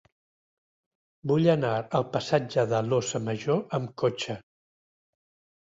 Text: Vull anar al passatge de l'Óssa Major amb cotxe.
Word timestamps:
Vull 1.31 1.49
anar 1.53 1.73
al 1.99 2.07
passatge 2.15 2.65
de 2.73 2.81
l'Óssa 2.89 3.21
Major 3.29 3.63
amb 3.81 3.95
cotxe. 4.05 4.39